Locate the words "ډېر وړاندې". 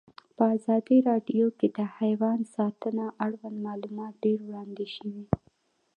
4.23-4.85